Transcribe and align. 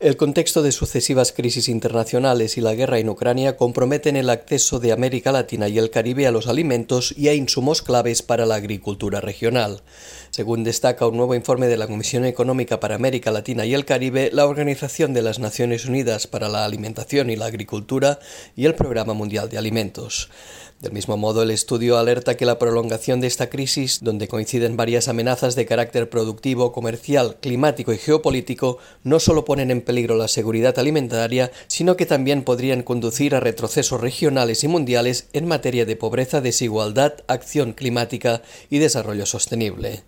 El 0.00 0.16
contexto 0.16 0.62
de 0.62 0.72
sucesivas 0.72 1.30
crisis 1.30 1.68
internacionales 1.68 2.56
y 2.56 2.62
la 2.62 2.74
guerra 2.74 2.98
en 3.00 3.10
Ucrania 3.10 3.58
comprometen 3.58 4.16
el 4.16 4.30
acceso 4.30 4.80
de 4.80 4.92
América 4.92 5.30
Latina 5.30 5.68
y 5.68 5.76
el 5.76 5.90
Caribe 5.90 6.26
a 6.26 6.30
los 6.30 6.46
alimentos 6.46 7.12
y 7.18 7.28
a 7.28 7.34
insumos 7.34 7.82
claves 7.82 8.22
para 8.22 8.46
la 8.46 8.54
agricultura 8.54 9.20
regional. 9.20 9.82
Según 10.30 10.64
destaca 10.64 11.06
un 11.06 11.18
nuevo 11.18 11.34
informe 11.34 11.66
de 11.66 11.76
la 11.76 11.86
Comisión 11.86 12.24
Económica 12.24 12.80
para 12.80 12.94
América 12.94 13.30
Latina 13.30 13.66
y 13.66 13.74
el 13.74 13.84
Caribe, 13.84 14.30
la 14.32 14.46
Organización 14.46 15.12
de 15.12 15.20
las 15.20 15.38
Naciones 15.38 15.84
Unidas 15.84 16.26
para 16.26 16.48
la 16.48 16.64
Alimentación 16.64 17.28
y 17.28 17.36
la 17.36 17.44
Agricultura 17.44 18.20
y 18.56 18.64
el 18.64 18.74
Programa 18.74 19.12
Mundial 19.12 19.50
de 19.50 19.58
Alimentos. 19.58 20.30
Del 20.80 20.92
mismo 20.92 21.18
modo, 21.18 21.42
el 21.42 21.50
estudio 21.50 21.98
alerta 21.98 22.38
que 22.38 22.46
la 22.46 22.58
prolongación 22.58 23.20
de 23.20 23.26
esta 23.26 23.50
crisis, 23.50 23.98
donde 24.02 24.28
coinciden 24.28 24.78
varias 24.78 25.08
amenazas 25.08 25.54
de 25.54 25.66
carácter 25.66 26.08
productivo, 26.08 26.72
comercial, 26.72 27.36
climático 27.42 27.92
y 27.92 27.98
geopolítico, 27.98 28.78
no 29.04 29.20
solo 29.20 29.44
ponen 29.44 29.70
en 29.70 29.82
peligro 29.90 30.14
la 30.14 30.28
seguridad 30.28 30.78
alimentaria, 30.78 31.50
sino 31.66 31.96
que 31.96 32.06
también 32.06 32.44
podrían 32.44 32.84
conducir 32.84 33.34
a 33.34 33.40
retrocesos 33.40 34.00
regionales 34.00 34.62
y 34.62 34.68
mundiales 34.68 35.26
en 35.32 35.48
materia 35.48 35.84
de 35.84 35.96
pobreza, 35.96 36.40
desigualdad, 36.40 37.14
acción 37.26 37.72
climática 37.72 38.40
y 38.70 38.78
desarrollo 38.78 39.26
sostenible. 39.26 40.04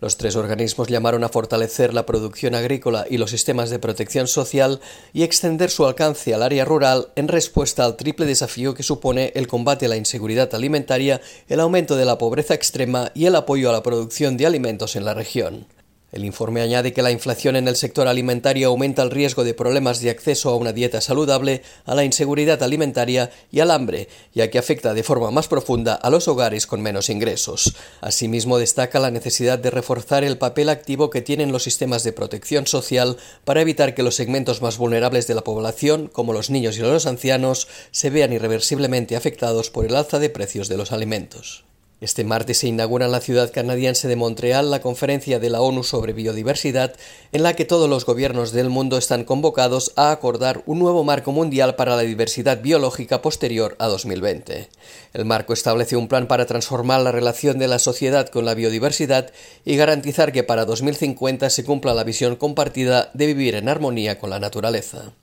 Los 0.00 0.18
tres 0.18 0.36
organismos 0.36 0.86
llamaron 0.86 1.24
a 1.24 1.28
fortalecer 1.28 1.94
la 1.94 2.06
producción 2.06 2.54
agrícola 2.54 3.06
y 3.10 3.18
los 3.18 3.30
sistemas 3.30 3.70
de 3.70 3.80
protección 3.80 4.28
social 4.28 4.80
y 5.12 5.24
extender 5.24 5.68
su 5.68 5.84
alcance 5.84 6.32
al 6.32 6.44
área 6.44 6.64
rural 6.64 7.08
en 7.16 7.26
respuesta 7.26 7.84
al 7.84 7.96
triple 7.96 8.26
desafío 8.26 8.74
que 8.74 8.84
supone 8.84 9.32
el 9.34 9.48
combate 9.48 9.86
a 9.86 9.88
la 9.88 9.96
inseguridad 9.96 10.54
alimentaria, 10.54 11.20
el 11.48 11.58
aumento 11.58 11.96
de 11.96 12.04
la 12.04 12.18
pobreza 12.18 12.54
extrema 12.54 13.10
y 13.16 13.26
el 13.26 13.34
apoyo 13.34 13.68
a 13.68 13.72
la 13.72 13.82
producción 13.82 14.36
de 14.36 14.46
alimentos 14.46 14.94
en 14.94 15.04
la 15.04 15.14
región. 15.14 15.66
El 16.14 16.24
informe 16.24 16.60
añade 16.60 16.92
que 16.92 17.02
la 17.02 17.10
inflación 17.10 17.56
en 17.56 17.66
el 17.66 17.74
sector 17.74 18.06
alimentario 18.06 18.68
aumenta 18.68 19.02
el 19.02 19.10
riesgo 19.10 19.42
de 19.42 19.52
problemas 19.52 20.00
de 20.00 20.10
acceso 20.10 20.48
a 20.50 20.54
una 20.54 20.72
dieta 20.72 21.00
saludable, 21.00 21.62
a 21.86 21.96
la 21.96 22.04
inseguridad 22.04 22.62
alimentaria 22.62 23.32
y 23.50 23.58
al 23.58 23.72
hambre, 23.72 24.08
ya 24.32 24.48
que 24.48 24.60
afecta 24.60 24.94
de 24.94 25.02
forma 25.02 25.32
más 25.32 25.48
profunda 25.48 25.94
a 25.94 26.10
los 26.10 26.28
hogares 26.28 26.68
con 26.68 26.80
menos 26.82 27.10
ingresos. 27.10 27.74
Asimismo, 28.00 28.58
destaca 28.58 29.00
la 29.00 29.10
necesidad 29.10 29.58
de 29.58 29.72
reforzar 29.72 30.22
el 30.22 30.38
papel 30.38 30.68
activo 30.68 31.10
que 31.10 31.20
tienen 31.20 31.50
los 31.50 31.64
sistemas 31.64 32.04
de 32.04 32.12
protección 32.12 32.68
social 32.68 33.16
para 33.44 33.62
evitar 33.62 33.96
que 33.96 34.04
los 34.04 34.14
segmentos 34.14 34.62
más 34.62 34.78
vulnerables 34.78 35.26
de 35.26 35.34
la 35.34 35.42
población, 35.42 36.06
como 36.06 36.32
los 36.32 36.48
niños 36.48 36.78
y 36.78 36.82
los 36.82 37.06
ancianos, 37.06 37.66
se 37.90 38.10
vean 38.10 38.32
irreversiblemente 38.32 39.16
afectados 39.16 39.68
por 39.68 39.84
el 39.84 39.96
alza 39.96 40.20
de 40.20 40.30
precios 40.30 40.68
de 40.68 40.76
los 40.76 40.92
alimentos. 40.92 41.64
Este 42.04 42.22
martes 42.22 42.58
se 42.58 42.68
inaugura 42.68 43.06
en 43.06 43.12
la 43.12 43.22
ciudad 43.22 43.50
canadiense 43.50 44.08
de 44.08 44.16
Montreal 44.16 44.70
la 44.70 44.82
conferencia 44.82 45.38
de 45.38 45.48
la 45.48 45.62
ONU 45.62 45.82
sobre 45.84 46.12
biodiversidad, 46.12 46.92
en 47.32 47.42
la 47.42 47.56
que 47.56 47.64
todos 47.64 47.88
los 47.88 48.04
gobiernos 48.04 48.52
del 48.52 48.68
mundo 48.68 48.98
están 48.98 49.24
convocados 49.24 49.90
a 49.96 50.10
acordar 50.10 50.62
un 50.66 50.80
nuevo 50.80 51.02
marco 51.02 51.32
mundial 51.32 51.76
para 51.76 51.96
la 51.96 52.02
diversidad 52.02 52.60
biológica 52.60 53.22
posterior 53.22 53.74
a 53.78 53.86
2020. 53.86 54.68
El 55.14 55.24
marco 55.24 55.54
establece 55.54 55.96
un 55.96 56.08
plan 56.08 56.28
para 56.28 56.44
transformar 56.44 57.00
la 57.00 57.10
relación 57.10 57.58
de 57.58 57.68
la 57.68 57.78
sociedad 57.78 58.28
con 58.28 58.44
la 58.44 58.52
biodiversidad 58.52 59.32
y 59.64 59.76
garantizar 59.76 60.30
que 60.30 60.42
para 60.42 60.66
2050 60.66 61.48
se 61.48 61.64
cumpla 61.64 61.94
la 61.94 62.04
visión 62.04 62.36
compartida 62.36 63.12
de 63.14 63.28
vivir 63.28 63.54
en 63.54 63.70
armonía 63.70 64.18
con 64.18 64.28
la 64.28 64.40
naturaleza. 64.40 65.14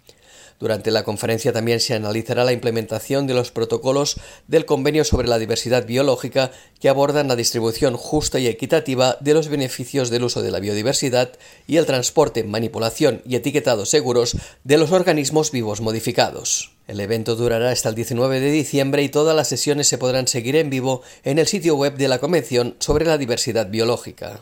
Durante 0.60 0.92
la 0.92 1.04
conferencia 1.04 1.54
también 1.54 1.80
se 1.80 1.94
analizará 1.94 2.44
la 2.44 2.54
implementación 2.54 3.28
de 3.28 3.34
los 3.34 3.52
protocolos 3.52 4.18
del 4.48 4.66
Convenio 4.66 5.04
sobre 5.04 5.28
la 5.28 5.40
Diversidad 5.40 5.86
Biológica 5.86 6.52
que 6.80 6.90
abordan 6.90 7.28
la 7.28 7.36
distribución 7.36 7.98
justa 7.98 8.40
y 8.40 8.48
equitativa 8.48 9.18
de 9.20 9.34
los 9.34 9.48
beneficios 9.48 10.10
del 10.10 10.24
uso 10.24 10.42
de 10.42 10.52
la 10.52 10.60
biodiversidad 10.60 11.32
y 11.68 11.78
el 11.78 11.86
transporte, 11.86 12.44
manipulación 12.44 13.22
y 13.26 13.36
etiquetado 13.36 13.86
seguros 13.86 14.38
de 14.64 14.78
los 14.78 14.92
organismos 14.92 15.52
vivos 15.52 15.82
modificados. 15.82 16.72
El 16.88 17.00
evento 17.00 17.36
durará 17.36 17.72
hasta 17.72 17.90
el 17.90 17.96
19 17.96 18.40
de 18.40 18.52
diciembre 18.52 19.04
y 19.04 19.10
todas 19.10 19.36
las 19.36 19.48
sesiones 19.48 19.88
se 19.88 19.98
podrán 19.98 20.28
seguir 20.28 20.56
en 20.56 20.70
vivo 20.70 21.04
en 21.24 21.40
el 21.40 21.48
sitio 21.48 21.76
web 21.76 21.96
de 21.96 22.08
la 22.08 22.20
Convención 22.20 22.76
sobre 22.80 23.06
la 23.06 23.18
Diversidad 23.18 23.70
Biológica. 23.70 24.42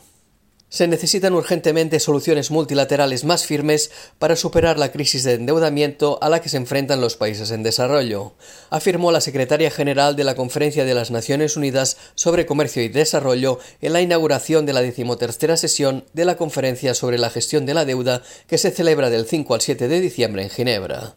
Se 0.69 0.87
necesitan 0.87 1.33
urgentemente 1.33 1.99
soluciones 1.99 2.51
multilaterales 2.51 3.23
más 3.23 3.43
firmes 3.47 3.89
para 4.19 4.35
superar 4.35 4.77
la 4.77 4.91
crisis 4.91 5.23
de 5.23 5.33
endeudamiento 5.33 6.19
a 6.21 6.29
la 6.29 6.41
que 6.41 6.49
se 6.49 6.57
enfrentan 6.57 7.01
los 7.01 7.15
países 7.15 7.49
en 7.49 7.63
desarrollo, 7.63 8.33
afirmó 8.69 9.11
la 9.11 9.19
secretaria 9.19 9.71
general 9.71 10.15
de 10.15 10.23
la 10.23 10.35
Conferencia 10.35 10.85
de 10.85 10.93
las 10.93 11.09
Naciones 11.09 11.57
Unidas 11.57 11.97
sobre 12.13 12.45
Comercio 12.45 12.83
y 12.83 12.89
Desarrollo 12.89 13.57
en 13.81 13.93
la 13.93 14.01
inauguración 14.01 14.67
de 14.67 14.73
la 14.73 14.83
decimotercera 14.83 15.57
sesión 15.57 16.05
de 16.13 16.25
la 16.25 16.37
Conferencia 16.37 16.93
sobre 16.93 17.17
la 17.17 17.31
Gestión 17.31 17.65
de 17.65 17.73
la 17.73 17.85
Deuda 17.85 18.21
que 18.45 18.59
se 18.59 18.69
celebra 18.69 19.09
del 19.09 19.25
5 19.25 19.55
al 19.55 19.61
7 19.61 19.87
de 19.87 20.01
diciembre 20.01 20.43
en 20.43 20.49
Ginebra. 20.51 21.15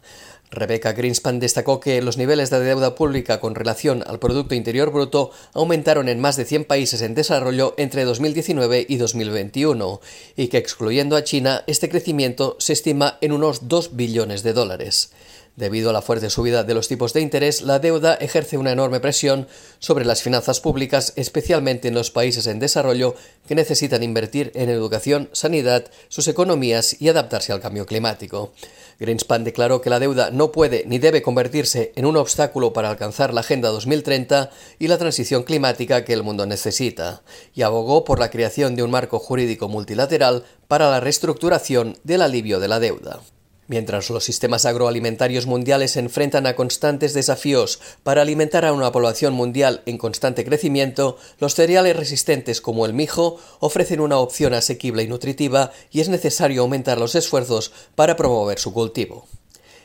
Rebecca 0.53 0.93
Greenspan 0.93 1.39
destacó 1.39 1.79
que 1.79 2.01
los 2.01 2.17
niveles 2.17 2.49
de 2.49 2.59
deuda 2.59 2.95
pública 2.95 3.39
con 3.39 3.55
relación 3.55 4.03
al 4.07 4.19
Producto 4.19 4.55
Interior 4.55 4.91
Bruto 4.91 5.31
aumentaron 5.53 6.09
en 6.09 6.19
más 6.19 6.37
de 6.37 6.45
100 6.45 6.65
países 6.65 7.01
en 7.01 7.15
desarrollo 7.15 7.73
entre 7.77 8.05
2019 8.05 8.85
y 8.87 8.97
2021 8.97 10.01
y 10.35 10.47
que 10.47 10.57
excluyendo 10.57 11.15
a 11.15 11.23
China 11.23 11.63
este 11.67 11.89
crecimiento 11.89 12.55
se 12.59 12.73
estima 12.73 13.17
en 13.21 13.31
unos 13.31 13.67
2 13.67 13.95
billones 13.95 14.43
de 14.43 14.53
dólares. 14.53 15.11
Debido 15.55 15.91
a 15.91 15.93
la 15.93 16.01
fuerte 16.01 16.31
subida 16.31 16.63
de 16.63 16.73
los 16.73 16.87
tipos 16.87 17.13
de 17.13 17.21
interés, 17.21 17.61
la 17.61 17.77
deuda 17.77 18.15
ejerce 18.15 18.57
una 18.57 18.71
enorme 18.71 18.99
presión 18.99 19.47
sobre 19.77 20.03
las 20.03 20.23
finanzas 20.23 20.59
públicas, 20.59 21.13
especialmente 21.15 21.87
en 21.87 21.93
los 21.93 22.09
países 22.09 22.47
en 22.47 22.57
desarrollo 22.57 23.13
que 23.47 23.53
necesitan 23.53 24.01
invertir 24.01 24.51
en 24.55 24.69
educación, 24.69 25.29
sanidad, 25.31 25.85
sus 26.07 26.27
economías 26.27 26.99
y 26.99 27.07
adaptarse 27.07 27.53
al 27.53 27.61
cambio 27.61 27.85
climático. 27.85 28.51
Greenspan 28.99 29.43
declaró 29.43 29.79
que 29.79 29.91
la 29.91 29.99
deuda 29.99 30.31
no 30.31 30.51
puede 30.51 30.85
ni 30.87 30.97
debe 30.97 31.21
convertirse 31.21 31.93
en 31.95 32.07
un 32.07 32.17
obstáculo 32.17 32.73
para 32.73 32.89
alcanzar 32.89 33.31
la 33.31 33.41
Agenda 33.41 33.69
2030 33.69 34.49
y 34.79 34.87
la 34.87 34.97
transición 34.97 35.43
climática 35.43 36.03
que 36.03 36.13
el 36.13 36.23
mundo 36.23 36.47
necesita, 36.47 37.21
y 37.53 37.61
abogó 37.61 38.05
por 38.05 38.17
la 38.17 38.31
creación 38.31 38.75
de 38.75 38.81
un 38.81 38.89
marco 38.89 39.19
jurídico 39.19 39.67
multilateral 39.67 40.45
para 40.67 40.89
la 40.89 40.99
reestructuración 40.99 41.95
del 42.03 42.23
alivio 42.23 42.59
de 42.59 42.67
la 42.67 42.79
deuda. 42.79 43.21
Mientras 43.67 44.09
los 44.09 44.25
sistemas 44.25 44.65
agroalimentarios 44.65 45.45
mundiales 45.45 45.91
se 45.91 45.99
enfrentan 45.99 46.47
a 46.47 46.55
constantes 46.55 47.13
desafíos 47.13 47.79
para 48.03 48.21
alimentar 48.21 48.65
a 48.65 48.73
una 48.73 48.91
población 48.91 49.33
mundial 49.33 49.81
en 49.85 49.97
constante 49.97 50.43
crecimiento, 50.43 51.17
los 51.39 51.55
cereales 51.55 51.95
resistentes 51.95 52.59
como 52.59 52.85
el 52.85 52.93
mijo 52.93 53.39
ofrecen 53.59 54.01
una 54.01 54.17
opción 54.17 54.53
asequible 54.53 55.03
y 55.03 55.07
nutritiva 55.07 55.71
y 55.91 56.01
es 56.01 56.09
necesario 56.09 56.61
aumentar 56.61 56.99
los 56.99 57.15
esfuerzos 57.15 57.71
para 57.95 58.17
promover 58.17 58.59
su 58.59 58.73
cultivo. 58.73 59.27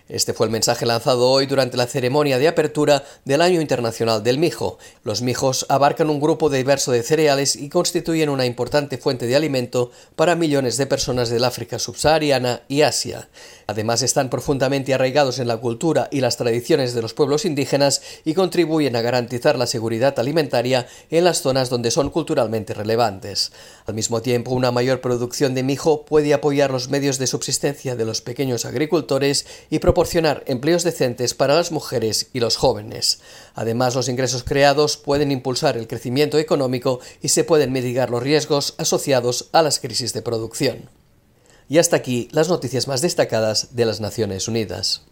Este 0.08 0.32
fue 0.32 0.46
el 0.46 0.52
mensaje 0.52 0.86
lanzado 0.86 1.28
hoy 1.28 1.44
durante 1.44 1.76
la 1.76 1.86
ceremonia 1.86 2.38
de 2.38 2.48
apertura 2.48 3.04
del 3.26 3.42
Año 3.42 3.60
Internacional 3.60 4.22
del 4.22 4.38
Mijo. 4.38 4.78
Los 5.04 5.20
mijos 5.20 5.66
abarcan 5.68 6.08
un 6.08 6.18
grupo 6.18 6.48
diverso 6.48 6.92
de 6.92 7.02
cereales 7.02 7.56
y 7.56 7.68
constituyen 7.68 8.30
una 8.30 8.46
importante 8.46 8.96
fuente 8.96 9.26
de 9.26 9.36
alimento 9.36 9.90
para 10.16 10.34
millones 10.34 10.78
de 10.78 10.86
personas 10.86 11.28
del 11.28 11.44
África 11.44 11.78
subsahariana 11.78 12.62
y 12.68 12.80
Asia. 12.82 13.28
Además, 13.66 14.00
están 14.00 14.30
profundamente 14.30 14.94
arraigados 14.94 15.40
en 15.40 15.48
la 15.48 15.58
cultura 15.58 16.08
y 16.10 16.22
las 16.22 16.38
tradiciones 16.38 16.94
de 16.94 17.02
los 17.02 17.12
pueblos 17.12 17.44
indígenas 17.44 18.00
y 18.24 18.32
contribuyen 18.32 18.96
a 18.96 19.02
garantizar 19.02 19.58
la 19.58 19.66
seguridad 19.66 20.18
alimentaria 20.18 20.86
en 21.10 21.24
las 21.24 21.42
zonas 21.42 21.68
donde 21.68 21.90
son 21.90 22.08
culturalmente 22.08 22.72
relevantes. 22.72 23.52
Al 23.84 23.92
mismo 23.92 24.22
tiempo, 24.22 24.52
una 24.52 24.72
mayor 24.72 25.02
producción 25.02 25.54
de 25.54 25.64
mijo 25.64 26.06
puede 26.06 26.32
apoyar 26.32 26.70
los 26.70 26.88
medios 26.88 27.18
de 27.18 27.26
subsistencia 27.26 27.94
de 27.94 28.06
los 28.06 28.22
pequeños 28.22 28.64
agricultores 28.64 29.46
y 29.68 29.80
proporcionar 29.98 30.44
empleos 30.46 30.84
decentes 30.84 31.34
para 31.34 31.56
las 31.56 31.72
mujeres 31.72 32.30
y 32.32 32.38
los 32.38 32.56
jóvenes. 32.56 33.18
Además, 33.56 33.96
los 33.96 34.08
ingresos 34.08 34.44
creados 34.44 34.96
pueden 34.96 35.32
impulsar 35.32 35.76
el 35.76 35.88
crecimiento 35.88 36.38
económico 36.38 37.00
y 37.20 37.30
se 37.30 37.42
pueden 37.42 37.72
mitigar 37.72 38.08
los 38.08 38.22
riesgos 38.22 38.76
asociados 38.78 39.48
a 39.50 39.60
las 39.60 39.80
crisis 39.80 40.12
de 40.12 40.22
producción. 40.22 40.88
Y 41.68 41.78
hasta 41.78 41.96
aquí 41.96 42.28
las 42.30 42.48
noticias 42.48 42.86
más 42.86 43.00
destacadas 43.00 43.74
de 43.74 43.86
las 43.86 43.98
Naciones 44.00 44.46
Unidas. 44.46 45.02